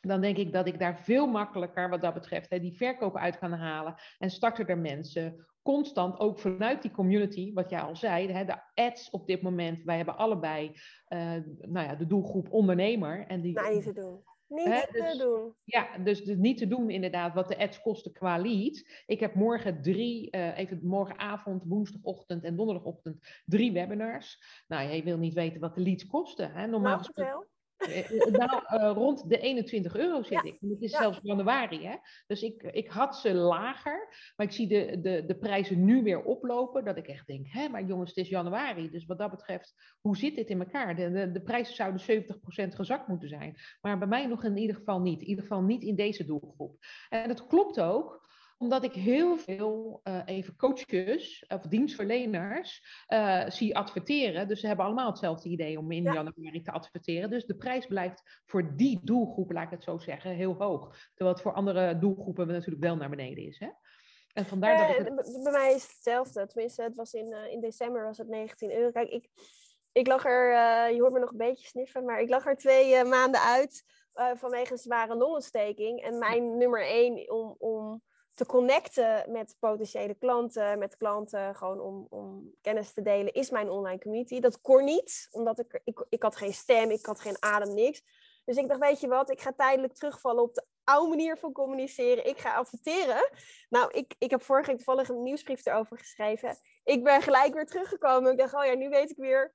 [0.00, 3.38] dan denk ik dat ik daar veel makkelijker wat dat betreft hè, die verkopen uit
[3.38, 3.94] kan halen.
[4.18, 8.62] En starten er mensen constant ook vanuit die community, wat jij al zei, hè, de
[8.74, 9.84] ads op dit moment.
[9.84, 13.26] Wij hebben allebei uh, nou ja, de doelgroep ondernemer.
[13.26, 14.22] En die, doen.
[14.52, 15.54] Niet te dus, doen.
[15.64, 18.84] Ja, dus, dus, niet te doen inderdaad wat de ads kosten qua lead.
[19.06, 24.42] Ik heb morgen drie, uh, even morgenavond, woensdagochtend en donderdagochtend drie webinars.
[24.66, 26.52] Nou, je wil niet weten wat de leads kosten.
[26.52, 26.66] Hè?
[26.66, 27.38] Normaal nou, eh, eh,
[28.30, 30.56] nou, uh, rond de 21 euro zit ik.
[30.60, 31.86] Het is zelfs januari.
[31.86, 31.96] Hè?
[32.26, 34.08] Dus ik, ik had ze lager.
[34.36, 36.84] Maar ik zie de, de, de prijzen nu weer oplopen.
[36.84, 38.90] Dat ik echt denk, hè, maar jongens, het is januari.
[38.90, 40.96] Dus wat dat betreft, hoe zit dit in elkaar?
[40.96, 43.56] De, de, de prijzen zouden 70% gezakt moeten zijn.
[43.80, 45.20] Maar bij mij nog in ieder geval niet.
[45.20, 46.76] In ieder geval niet in deze doelgroep.
[47.08, 48.30] En dat klopt ook
[48.62, 54.48] omdat ik heel veel uh, even coaches of dienstverleners uh, zie adverteren.
[54.48, 57.30] Dus ze hebben allemaal hetzelfde idee om in januari te adverteren.
[57.30, 60.96] Dus de prijs blijft voor die doelgroep, laat ik het zo zeggen, heel hoog.
[61.14, 63.58] Terwijl het voor andere doelgroepen natuurlijk wel naar beneden is.
[63.58, 63.68] Hè?
[64.32, 65.42] En vandaar dat het...
[65.42, 66.46] Bij mij is het hetzelfde.
[66.46, 68.90] Tenminste, het was in, in december was het 19 euro.
[68.90, 69.28] Kijk, ik,
[69.92, 70.50] ik lag er,
[70.94, 73.84] je hoort me nog een beetje sniffen, maar ik lag er twee maanden uit
[74.34, 76.02] vanwege een zware longontsteking.
[76.02, 78.02] En mijn nummer één om, om
[78.34, 83.70] te connecten met potentiële klanten, met klanten, gewoon om, om kennis te delen, is mijn
[83.70, 84.40] online community.
[84.40, 88.02] Dat kon niet, omdat ik, ik, ik had geen stem, ik had geen adem, niks.
[88.44, 91.52] Dus ik dacht, weet je wat, ik ga tijdelijk terugvallen op de oude manier van
[91.52, 92.26] communiceren.
[92.26, 93.30] Ik ga adverteren.
[93.68, 96.56] Nou, ik, ik heb vorige week toevallig een nieuwsbrief erover geschreven.
[96.84, 98.32] Ik ben gelijk weer teruggekomen.
[98.32, 99.52] Ik dacht, oh ja, nu weet ik weer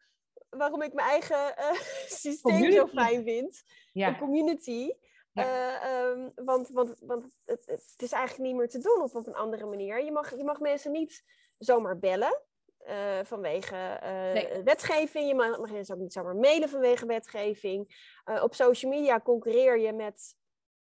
[0.50, 1.82] waarom ik mijn eigen uh,
[2.24, 3.64] systeem zo fijn vind.
[3.94, 4.08] Ja.
[4.08, 4.92] Een community.
[5.38, 9.28] Eh, ehm, want want, want het, het, is eigenlijk niet meer te doen op, op
[9.28, 10.04] een andere manier.
[10.04, 11.24] Je mag, je mag mensen niet
[11.58, 12.42] zomaar bellen
[12.88, 15.28] uh, vanwege uh, wetgeving.
[15.28, 18.12] Je mag, mag mensen ook niet zomaar mailen vanwege wetgeving.
[18.42, 20.36] op social media concurreer je met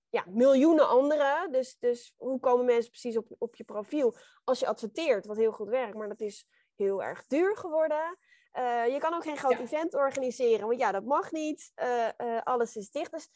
[0.08, 1.52] ja, miljoenen anderen.
[1.52, 4.16] Dus, dus hoe komen mensen precies op, op je profiel?
[4.44, 8.18] Als je adverteert, wat heel goed werkt, maar dat is heel erg duur geworden.
[8.88, 11.72] je kan ook geen groot event organiseren, want ja, dat mag niet.
[12.44, 13.10] alles is dicht.
[13.10, 13.28] Dus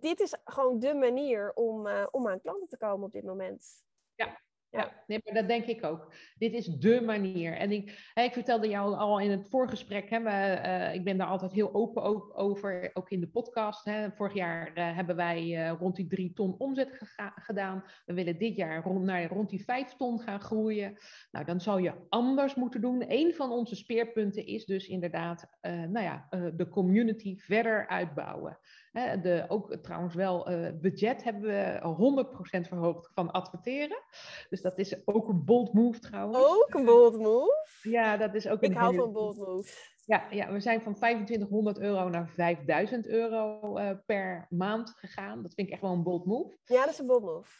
[0.00, 3.84] dit is gewoon de manier om, uh, om aan klanten te komen op dit moment.
[4.14, 6.14] Ja, ja, nee, maar dat denk ik ook.
[6.38, 7.56] Dit is dé manier.
[7.56, 11.26] En ik, ik vertelde jou al in het voorgesprek, hè, we, uh, ik ben daar
[11.26, 13.84] altijd heel open ook over, ook in de podcast.
[13.84, 14.10] Hè.
[14.10, 16.98] Vorig jaar uh, hebben wij rond die drie ton omzet
[17.34, 17.84] gedaan.
[18.04, 20.98] We willen dit jaar rond, naar rond die vijf ton gaan groeien.
[21.30, 23.04] Nou, dan zal je anders moeten doen.
[23.08, 28.58] Een van onze speerpunten is dus inderdaad, nou ja, de community verder uitbouwen.
[28.92, 32.26] De, ook trouwens wel uh, budget hebben we
[32.64, 34.02] 100% verhoogd van adverteren.
[34.48, 36.38] Dus dat is ook een bold move trouwens.
[36.38, 37.60] Ook een bold move?
[37.82, 39.90] Ja, dat is ook een Ik hou van bold move.
[40.04, 45.42] Ja, ja, we zijn van 2500 euro naar 5000 euro uh, per maand gegaan.
[45.42, 46.58] Dat vind ik echt wel een bold move.
[46.64, 47.50] Ja, dat is een bold move.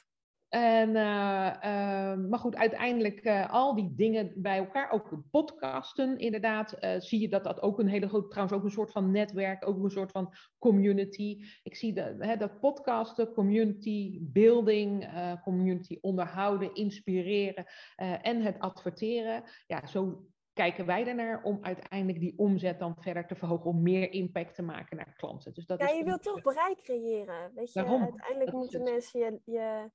[0.53, 6.77] En, uh, uh, maar goed, uiteindelijk uh, al die dingen bij elkaar, ook podcasten inderdaad,
[6.99, 9.83] zie je dat dat ook een hele grote, trouwens ook een soort van netwerk, ook
[9.85, 11.45] een soort van community.
[11.63, 15.09] Ik zie dat, hè, dat podcasten, community building,
[15.43, 17.67] community onderhouden, inspireren
[18.23, 19.43] en het adverteren.
[19.67, 24.13] Ja, zo kijken wij ernaar om uiteindelijk die omzet dan verder te verhogen, om meer
[24.13, 25.55] impact te maken naar klanten.
[25.55, 27.53] Dus dat ja, je wilt toch bereik creëren.
[27.55, 29.91] Weet je, uiteindelijk moeten mensen je, je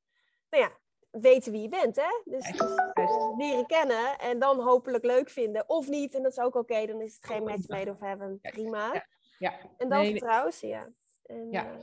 [0.50, 0.72] nou ja,
[1.12, 2.22] weten wie je bent, hè?
[2.24, 2.52] Dus,
[2.94, 5.70] dus leren kennen en dan hopelijk leuk vinden.
[5.70, 8.40] Of niet, en dat is ook oké, dan is het geen match made of heaven.
[8.42, 8.94] Prima.
[8.94, 9.06] Ja.
[9.40, 9.54] ja.
[9.78, 10.92] En dan nee, vertrouwen ze je.
[11.26, 11.66] En, ja.
[11.66, 11.80] Uh,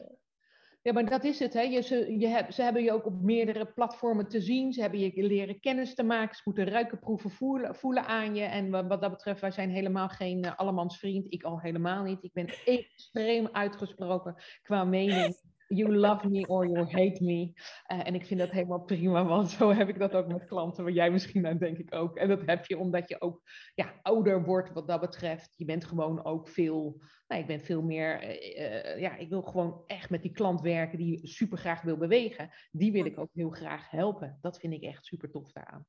[0.83, 1.53] Ja, maar dat is het.
[1.53, 1.61] Hè.
[1.61, 4.73] Je, ze, je ze hebben je ook op meerdere platformen te zien.
[4.73, 6.37] Ze hebben je leren kennis te maken.
[6.37, 8.45] Ze moeten ruiken, proeven, voelen, voelen aan je.
[8.45, 11.33] En wat, wat dat betreft, wij zijn helemaal geen uh, allemans vriend.
[11.33, 12.25] Ik al helemaal niet.
[12.25, 15.37] Ik ben extreem uitgesproken qua mening
[15.69, 17.53] you love me or you hate me.
[17.93, 20.85] Uh, en ik vind dat helemaal prima, want zo heb ik dat ook met klanten.
[20.85, 22.17] Maar jij misschien dan denk ik ook.
[22.17, 23.43] En dat heb je omdat je ook
[23.75, 25.55] ja, ouder wordt wat dat betreft.
[25.57, 29.83] Je bent gewoon ook veel, nou, ik ben veel meer, uh, ja, ik wil gewoon
[29.87, 32.51] echt met die klant werken die super graag wil bewegen.
[32.71, 34.39] Die wil ik ook heel graag helpen.
[34.41, 35.87] Dat vind ik echt super tof daaraan.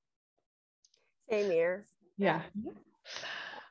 [1.26, 1.88] Geen meer.
[2.16, 2.46] Ja.
[2.54, 2.72] ja.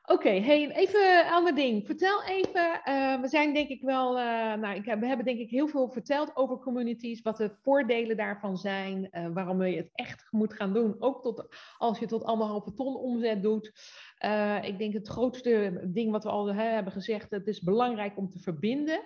[0.06, 1.86] Oké, okay, hey, even ding.
[1.86, 5.50] Vertel even, uh, we zijn denk ik wel, uh, nou, ik we hebben denk ik
[5.50, 10.26] heel veel verteld over communities, wat de voordelen daarvan zijn, uh, waarom je het echt
[10.30, 11.46] moet gaan doen, ook tot,
[11.78, 13.66] als je tot anderhalve ton omzet doet.
[14.62, 18.30] ik denk het grootste ding wat we al hè, hebben gezegd, het is belangrijk om
[18.30, 19.00] te verbinden.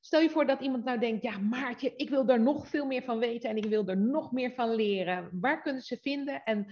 [0.00, 3.02] Stel je voor dat iemand nou denkt, ja Maartje, ik wil daar nog veel meer
[3.02, 5.28] van weten en ik wil er nog meer van leren.
[5.32, 6.66] Waar kunnen ze vinden en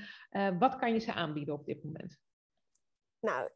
[0.58, 2.23] wat kan je ze aanbieden op dit moment?
[3.24, 3.48] Nou,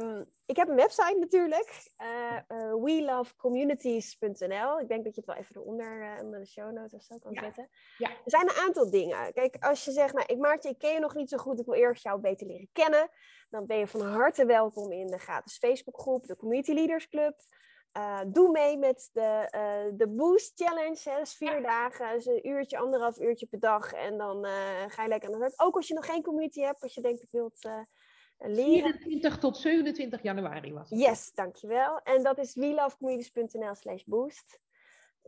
[0.00, 1.86] um, ik heb een website natuurlijk.
[2.02, 4.80] Uh, uh, welovecommunities.nl.
[4.80, 7.18] Ik denk dat je het wel even eronder uh, onder de show notes of zo
[7.18, 7.40] kan ja.
[7.42, 7.68] zetten.
[7.98, 8.08] Ja.
[8.08, 9.32] Er zijn een aantal dingen.
[9.32, 11.60] Kijk, als je zegt, nou, ik Maartje, ik ken je nog niet zo goed.
[11.60, 13.08] Ik wil eerst jou beter leren kennen.
[13.50, 17.34] Dan ben je van harte welkom in de gratis Facebookgroep, de Community Leaders Club.
[17.96, 21.00] Uh, doe mee met de, uh, de Boost Challenge.
[21.04, 21.16] Hè.
[21.16, 23.92] Dat is vier dagen, dus een uurtje, anderhalf uurtje per dag.
[23.92, 24.52] En dan uh,
[24.88, 25.62] ga je lekker aan de werk.
[25.62, 27.68] Ook als je nog geen community hebt, als je denkt ik wilt
[28.38, 28.98] leren.
[28.98, 30.98] 24 tot 27 januari was het.
[30.98, 31.98] Yes, dankjewel.
[31.98, 34.60] En dat is welovecommunities.nl slash boost.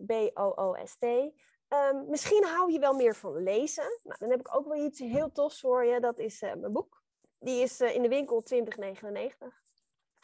[0.06, 1.04] B-O-O-S-T.
[1.04, 4.00] Um, misschien hou je wel meer van lezen.
[4.02, 6.00] Nou, dan heb ik ook wel iets heel tofs voor je.
[6.00, 7.02] Dat is uh, mijn boek.
[7.38, 9.62] Die is uh, in de winkel 2099.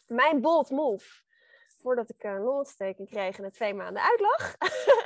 [0.06, 1.22] Mijn bold move,
[1.78, 4.56] voordat ik een longontsteking kreeg en het twee maanden uitlag,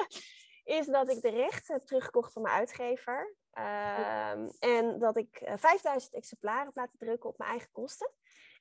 [0.78, 3.34] is dat ik de rechten heb teruggekocht van mijn uitgever.
[3.59, 8.11] Um, en dat ik uh, 5000 exemplaren heb laten drukken op mijn eigen kosten.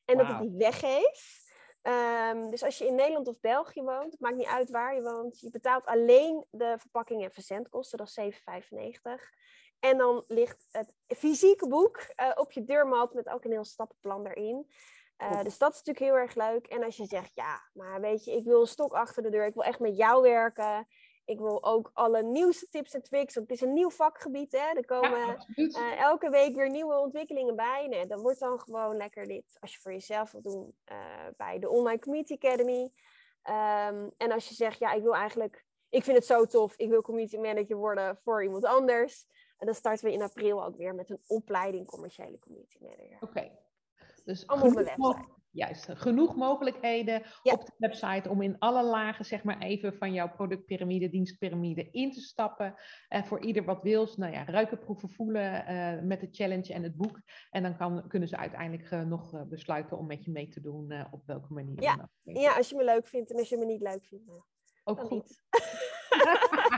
[0.06, 0.28] En wow.
[0.28, 1.46] dat ik die weggeef.
[1.82, 5.02] Um, dus als je in Nederland of België woont, het maakt niet uit waar je
[5.02, 9.02] woont, je betaalt alleen de verpakking en verzendkosten, dat is 7,95.
[9.80, 14.26] En dan ligt het fysieke boek uh, op je deurmat met ook een heel stappenplan
[14.26, 14.68] erin.
[15.18, 16.68] Uh, dus dat is natuurlijk heel erg leuk.
[16.68, 19.46] En als je zegt, ja, maar weet je, ik wil een stok achter de deur,
[19.46, 20.88] ik wil echt met jou werken.
[21.28, 23.36] Ik wil ook alle nieuwste tips en tricks.
[23.36, 24.52] Want het is een nieuw vakgebied.
[24.52, 24.76] Hè?
[24.76, 27.88] Er komen ja, uh, elke week weer nieuwe ontwikkelingen bij.
[27.88, 29.58] Nee, dat wordt dan gewoon lekker dit.
[29.60, 30.98] Als je voor jezelf wil doen uh,
[31.38, 32.82] bij de Online Community Academy.
[33.44, 35.66] Um, en als je zegt, ja, ik wil eigenlijk...
[35.90, 36.76] Ik vind het zo tof.
[36.76, 39.28] Ik wil community manager worden voor iemand anders.
[39.58, 43.16] En dan starten we in april ook weer met een opleiding commerciële community manager.
[43.16, 43.26] Oké.
[43.26, 43.60] Okay.
[44.26, 45.36] Dus allemaal op mijn website.
[45.58, 47.54] Juist, genoeg mogelijkheden ja.
[47.54, 52.12] op de website om in alle lagen, zeg maar even, van jouw productpyramide, dienstpyramide in
[52.12, 52.76] te stappen.
[53.10, 54.10] Uh, voor ieder wat wil.
[54.16, 57.22] Nou ja, ruiken, proeven, voelen uh, met de challenge en het boek.
[57.50, 61.06] En dan kan, kunnen ze uiteindelijk uh, nog besluiten om met je mee te doen
[61.12, 61.82] op welke manier.
[61.82, 62.10] Ja.
[62.24, 64.26] ja, als je me leuk vindt en als je me niet leuk vindt.
[64.26, 64.42] Nou,
[64.84, 65.42] Ook goed.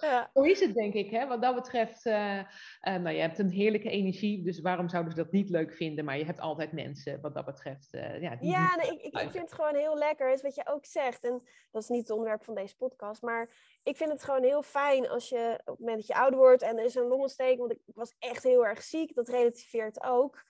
[0.00, 0.30] Ja.
[0.34, 1.10] Zo is het, denk ik.
[1.10, 1.26] Hè?
[1.26, 2.44] Wat dat betreft, uh, uh,
[2.82, 6.04] nou, je hebt een heerlijke energie, dus waarom zouden ze dat niet leuk vinden?
[6.04, 7.94] Maar je hebt altijd mensen, wat dat betreft.
[7.94, 10.66] Uh, ja, die ja nee, ik, ik, vind het gewoon heel lekker, is wat je
[10.66, 11.24] ook zegt.
[11.24, 13.50] En dat is niet het onderwerp van deze podcast, maar
[13.82, 16.62] ik vind het gewoon heel fijn als je op het moment dat je ouder wordt
[16.62, 20.44] en er is een longontsteking, want ik, was echt heel erg ziek, dat relativeert ook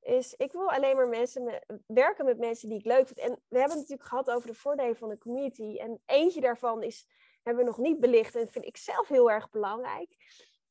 [0.00, 3.18] is ik wil alleen maar mensen werken met mensen die ik leuk vind.
[3.18, 5.76] En we hebben het natuurlijk gehad over de voordelen van de community.
[5.76, 7.06] En eentje daarvan is
[7.42, 10.16] hebben we nog niet belicht en vind ik zelf heel erg belangrijk,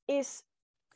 [0.06, 0.44] is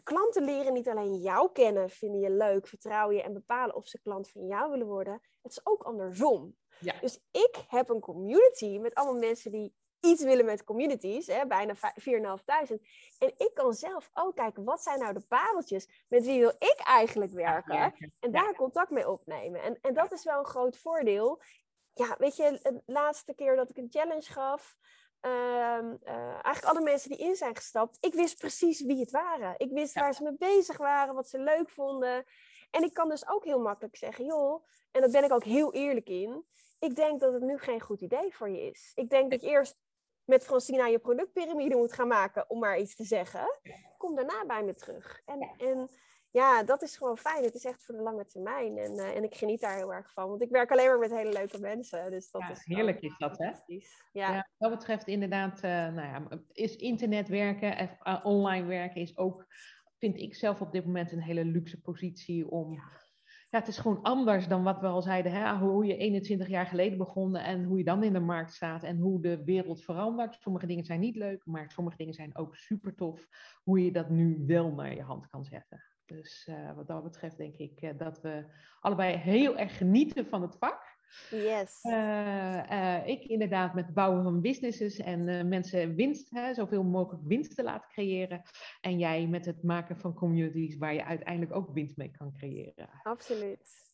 [0.03, 4.01] klanten leren niet alleen jou kennen, vinden je leuk, vertrouwen je en bepalen of ze
[4.01, 5.21] klant van jou willen worden.
[5.41, 6.55] Het is ook andersom.
[6.79, 6.99] Ja.
[6.99, 11.75] Dus ik heb een community met allemaal mensen die iets willen met communities, hè, bijna
[11.75, 11.81] 4.500.
[13.19, 16.05] En ik kan zelf ook kijken, wat zijn nou de pareltjes?
[16.07, 17.95] Met wie wil ik eigenlijk werken?
[18.19, 19.61] En daar contact mee opnemen.
[19.61, 21.41] En, en dat is wel een groot voordeel.
[21.93, 24.75] Ja, weet je, de laatste keer dat ik een challenge gaf,
[25.25, 29.53] Uh, uh, eigenlijk alle mensen die in zijn gestapt, ik wist precies wie het waren.
[29.57, 30.01] Ik wist ja.
[30.01, 32.25] waar ze mee bezig waren, wat ze leuk vonden.
[32.71, 35.73] En ik kan dus ook heel makkelijk zeggen, joh, en daar ben ik ook heel
[35.73, 36.45] eerlijk in.
[36.79, 38.91] Ik denk dat het nu geen goed idee voor je is.
[38.95, 39.77] Ik denk dat je eerst
[40.25, 43.59] met Francina je productpyramide moet gaan maken, om maar iets te zeggen.
[43.97, 45.21] Kom daarna bij me terug.
[45.25, 45.89] En, en
[46.33, 47.43] ja, dat is gewoon fijn.
[47.43, 48.77] Het is echt voor de lange termijn.
[48.77, 50.29] En, uh, en ik geniet daar heel erg van.
[50.29, 52.11] Want ik werk alleen maar met hele leuke mensen.
[52.11, 53.51] Dus dat ja, is heerlijk is dat, hè?
[53.65, 53.81] Ja.
[54.11, 54.47] ja.
[54.57, 59.45] Wat betreft inderdaad, uh, nou ja, is internet werken, uh, online werken is ook,
[59.97, 62.73] vind ik zelf op dit moment een hele luxe positie om...
[62.73, 63.01] Ja
[63.53, 65.31] ja, het is gewoon anders dan wat we al zeiden.
[65.31, 65.57] Hè?
[65.57, 68.97] Hoe je 21 jaar geleden begonnen en hoe je dan in de markt staat en
[68.97, 70.37] hoe de wereld verandert.
[70.39, 73.27] Sommige dingen zijn niet leuk, maar sommige dingen zijn ook super tof.
[73.63, 75.92] Hoe je dat nu wel naar je hand kan zetten.
[76.05, 78.45] Dus uh, wat dat betreft denk ik uh, dat we
[78.79, 80.91] allebei heel erg genieten van het vak.
[81.29, 81.83] Yes.
[81.83, 87.55] Uh, ik inderdaad met het bouwen van businesses en mensen winst, hè, zoveel mogelijk winst
[87.55, 88.41] te laten creëren.
[88.81, 92.89] En jij met het maken van communities waar je uiteindelijk ook winst mee kan creëren.
[93.03, 93.91] Absoluut.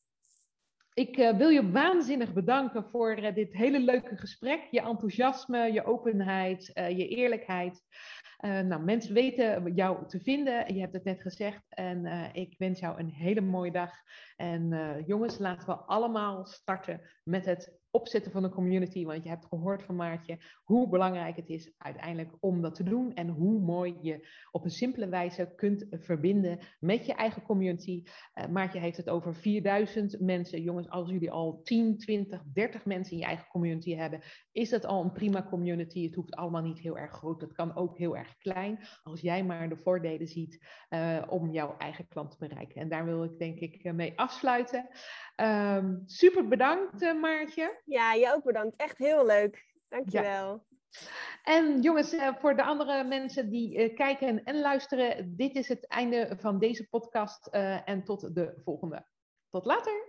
[0.93, 4.67] Ik wil je waanzinnig bedanken voor dit hele leuke gesprek.
[4.71, 7.83] Je enthousiasme, je openheid, je eerlijkheid.
[8.41, 10.73] Nou, mensen weten jou te vinden.
[10.73, 11.65] Je hebt het net gezegd.
[11.69, 13.91] En ik wens jou een hele mooie dag.
[14.35, 19.05] En jongens, laten we allemaal starten met het opzetten van een community.
[19.05, 23.13] Want je hebt gehoord van Maartje hoe belangrijk het is uiteindelijk om dat te doen.
[23.13, 28.03] En hoe mooi je op een simpele wijze kunt verbinden met je eigen community.
[28.35, 30.61] Uh, Maartje heeft het over 4000 mensen.
[30.61, 34.21] Jongens, als jullie al 10, 20, 30 mensen in je eigen community hebben,
[34.51, 36.05] is dat al een prima community.
[36.05, 37.41] Het hoeft allemaal niet heel erg groot.
[37.41, 38.79] Het kan ook heel erg klein.
[39.03, 42.81] Als jij maar de voordelen ziet uh, om jouw eigen klant te bereiken.
[42.81, 44.89] En daar wil ik denk ik mee afsluiten.
[45.35, 47.81] Um, super bedankt, uh, Maartje.
[47.85, 48.75] Ja, je ook bedankt.
[48.75, 49.67] Echt heel leuk.
[49.87, 50.65] Dankjewel.
[50.67, 51.07] Ja.
[51.43, 56.59] En jongens, voor de andere mensen die kijken en luisteren, dit is het einde van
[56.59, 57.47] deze podcast.
[57.85, 59.05] en tot de volgende.
[59.49, 60.08] Tot later.